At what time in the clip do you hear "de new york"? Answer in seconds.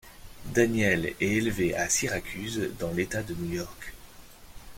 3.21-3.93